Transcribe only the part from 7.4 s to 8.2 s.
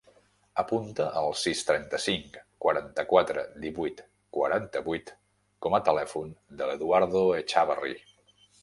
Echavarri.